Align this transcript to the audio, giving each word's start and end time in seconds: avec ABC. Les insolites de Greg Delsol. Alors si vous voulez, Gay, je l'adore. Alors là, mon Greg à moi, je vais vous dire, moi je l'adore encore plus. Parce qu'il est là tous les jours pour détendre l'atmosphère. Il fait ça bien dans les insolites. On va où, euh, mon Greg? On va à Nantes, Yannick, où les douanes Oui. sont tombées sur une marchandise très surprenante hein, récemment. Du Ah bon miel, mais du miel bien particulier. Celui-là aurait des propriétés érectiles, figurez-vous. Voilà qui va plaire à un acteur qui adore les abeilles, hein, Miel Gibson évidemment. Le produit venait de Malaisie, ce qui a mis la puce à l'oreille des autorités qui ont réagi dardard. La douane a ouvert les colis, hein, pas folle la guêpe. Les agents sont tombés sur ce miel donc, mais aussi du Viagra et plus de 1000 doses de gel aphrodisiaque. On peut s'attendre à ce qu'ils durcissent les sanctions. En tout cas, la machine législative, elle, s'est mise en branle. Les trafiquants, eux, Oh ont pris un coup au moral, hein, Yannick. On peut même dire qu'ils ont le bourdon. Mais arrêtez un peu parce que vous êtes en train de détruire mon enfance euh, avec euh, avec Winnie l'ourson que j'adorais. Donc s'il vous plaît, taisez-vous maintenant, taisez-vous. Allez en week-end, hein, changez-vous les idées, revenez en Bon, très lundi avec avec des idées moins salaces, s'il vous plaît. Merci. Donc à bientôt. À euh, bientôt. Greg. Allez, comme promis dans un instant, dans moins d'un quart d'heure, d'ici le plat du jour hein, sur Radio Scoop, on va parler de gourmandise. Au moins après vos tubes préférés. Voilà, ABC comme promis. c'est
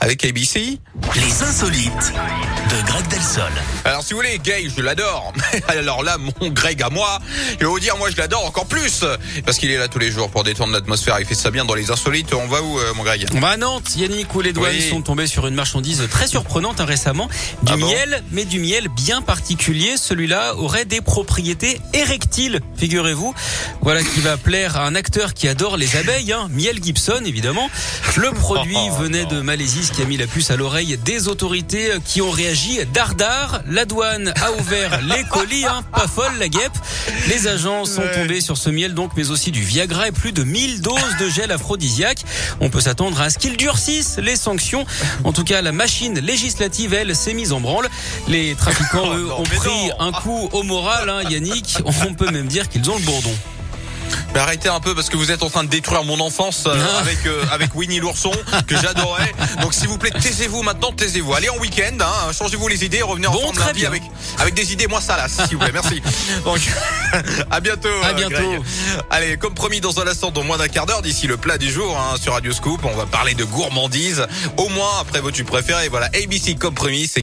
avec 0.00 0.22
ABC. 0.22 0.78
Les 1.14 1.42
insolites 1.42 2.12
de 2.70 2.86
Greg 2.86 3.06
Delsol. 3.08 3.50
Alors 3.86 4.02
si 4.02 4.12
vous 4.12 4.18
voulez, 4.18 4.38
Gay, 4.38 4.68
je 4.76 4.82
l'adore. 4.82 5.32
Alors 5.68 6.02
là, 6.02 6.18
mon 6.18 6.50
Greg 6.50 6.82
à 6.82 6.90
moi, 6.90 7.20
je 7.54 7.60
vais 7.60 7.64
vous 7.64 7.80
dire, 7.80 7.96
moi 7.96 8.10
je 8.10 8.18
l'adore 8.18 8.44
encore 8.44 8.66
plus. 8.66 9.02
Parce 9.46 9.56
qu'il 9.56 9.70
est 9.70 9.78
là 9.78 9.88
tous 9.88 9.98
les 9.98 10.10
jours 10.10 10.28
pour 10.28 10.44
détendre 10.44 10.74
l'atmosphère. 10.74 11.18
Il 11.20 11.24
fait 11.24 11.34
ça 11.34 11.50
bien 11.50 11.64
dans 11.64 11.72
les 11.72 11.90
insolites. 11.90 12.34
On 12.34 12.46
va 12.48 12.60
où, 12.60 12.78
euh, 12.78 12.92
mon 12.92 13.02
Greg? 13.02 13.26
On 13.32 13.40
va 13.40 13.48
à 13.48 13.56
Nantes, 13.56 13.96
Yannick, 13.96 14.34
où 14.34 14.42
les 14.42 14.52
douanes 14.52 14.74
Oui. 14.76 14.90
sont 14.90 15.00
tombées 15.00 15.26
sur 15.26 15.46
une 15.46 15.54
marchandise 15.54 16.06
très 16.10 16.26
surprenante 16.26 16.82
hein, 16.82 16.84
récemment. 16.84 17.30
Du 17.62 17.72
Ah 17.72 17.76
bon 17.78 17.86
miel, 17.86 18.22
mais 18.32 18.44
du 18.44 18.60
miel 18.60 18.88
bien 18.88 19.22
particulier. 19.22 19.96
Celui-là 19.96 20.54
aurait 20.56 20.84
des 20.84 21.00
propriétés 21.00 21.80
érectiles, 21.94 22.60
figurez-vous. 22.76 23.34
Voilà 23.80 24.02
qui 24.02 24.20
va 24.20 24.36
plaire 24.36 24.76
à 24.76 24.86
un 24.86 24.94
acteur 24.94 25.32
qui 25.32 25.48
adore 25.48 25.78
les 25.78 25.96
abeilles, 25.96 26.32
hein, 26.32 26.48
Miel 26.50 26.82
Gibson 26.84 27.22
évidemment. 27.24 27.70
Le 28.16 28.32
produit 28.32 28.76
venait 28.98 29.24
de 29.24 29.45
Malaisie, 29.46 29.84
ce 29.84 29.92
qui 29.92 30.02
a 30.02 30.06
mis 30.06 30.16
la 30.16 30.26
puce 30.26 30.50
à 30.50 30.56
l'oreille 30.56 30.98
des 31.04 31.28
autorités 31.28 31.92
qui 32.04 32.20
ont 32.20 32.32
réagi 32.32 32.80
dardard. 32.92 33.62
La 33.70 33.84
douane 33.84 34.34
a 34.42 34.50
ouvert 34.60 35.00
les 35.16 35.22
colis, 35.22 35.64
hein, 35.64 35.84
pas 35.92 36.08
folle 36.08 36.32
la 36.40 36.48
guêpe. 36.48 36.72
Les 37.28 37.46
agents 37.46 37.84
sont 37.84 38.02
tombés 38.12 38.40
sur 38.40 38.56
ce 38.56 38.70
miel 38.70 38.92
donc, 38.92 39.12
mais 39.16 39.30
aussi 39.30 39.52
du 39.52 39.62
Viagra 39.62 40.08
et 40.08 40.12
plus 40.12 40.32
de 40.32 40.42
1000 40.42 40.80
doses 40.80 41.16
de 41.20 41.28
gel 41.28 41.52
aphrodisiaque. 41.52 42.24
On 42.60 42.70
peut 42.70 42.80
s'attendre 42.80 43.20
à 43.20 43.30
ce 43.30 43.38
qu'ils 43.38 43.56
durcissent 43.56 44.18
les 44.18 44.34
sanctions. 44.34 44.84
En 45.22 45.32
tout 45.32 45.44
cas, 45.44 45.62
la 45.62 45.70
machine 45.70 46.18
législative, 46.18 46.92
elle, 46.92 47.14
s'est 47.14 47.34
mise 47.34 47.52
en 47.52 47.60
branle. 47.60 47.88
Les 48.26 48.56
trafiquants, 48.56 49.12
eux, 49.14 49.28
Oh 49.30 49.42
ont 49.42 49.44
pris 49.44 49.90
un 50.00 50.10
coup 50.10 50.48
au 50.52 50.64
moral, 50.64 51.08
hein, 51.08 51.22
Yannick. 51.30 51.78
On 51.84 52.14
peut 52.14 52.32
même 52.32 52.48
dire 52.48 52.68
qu'ils 52.68 52.90
ont 52.90 52.96
le 52.96 53.04
bourdon. 53.04 53.34
Mais 54.36 54.42
arrêtez 54.42 54.68
un 54.68 54.80
peu 54.80 54.94
parce 54.94 55.08
que 55.08 55.16
vous 55.16 55.30
êtes 55.30 55.42
en 55.42 55.48
train 55.48 55.64
de 55.64 55.70
détruire 55.70 56.04
mon 56.04 56.20
enfance 56.20 56.64
euh, 56.66 56.76
avec 57.00 57.24
euh, 57.24 57.42
avec 57.52 57.74
Winnie 57.74 58.00
l'ourson 58.00 58.30
que 58.66 58.76
j'adorais. 58.76 59.32
Donc 59.62 59.72
s'il 59.72 59.88
vous 59.88 59.96
plaît, 59.96 60.10
taisez-vous 60.10 60.62
maintenant, 60.62 60.92
taisez-vous. 60.92 61.32
Allez 61.32 61.48
en 61.48 61.56
week-end, 61.56 61.96
hein, 62.02 62.32
changez-vous 62.38 62.68
les 62.68 62.84
idées, 62.84 63.00
revenez 63.00 63.28
en 63.28 63.32
Bon, 63.32 63.50
très 63.52 63.68
lundi 63.68 63.86
avec 63.86 64.02
avec 64.38 64.52
des 64.52 64.74
idées 64.74 64.88
moins 64.88 65.00
salaces, 65.00 65.38
s'il 65.48 65.56
vous 65.56 65.64
plaît. 65.64 65.72
Merci. 65.72 66.02
Donc 66.44 66.58
à 67.50 67.60
bientôt. 67.60 67.88
À 68.02 68.08
euh, 68.08 68.12
bientôt. 68.12 68.34
Greg. 68.34 68.60
Allez, 69.08 69.36
comme 69.38 69.54
promis 69.54 69.80
dans 69.80 70.00
un 70.00 70.06
instant, 70.06 70.30
dans 70.30 70.44
moins 70.44 70.58
d'un 70.58 70.68
quart 70.68 70.84
d'heure, 70.84 71.00
d'ici 71.00 71.26
le 71.26 71.38
plat 71.38 71.56
du 71.56 71.72
jour 71.72 71.98
hein, 71.98 72.18
sur 72.20 72.34
Radio 72.34 72.52
Scoop, 72.52 72.84
on 72.84 72.94
va 72.94 73.06
parler 73.06 73.32
de 73.32 73.44
gourmandise. 73.44 74.26
Au 74.58 74.68
moins 74.68 75.00
après 75.00 75.20
vos 75.20 75.30
tubes 75.30 75.46
préférés. 75.46 75.88
Voilà, 75.88 76.08
ABC 76.08 76.56
comme 76.56 76.74
promis. 76.74 77.06
c'est 77.06 77.14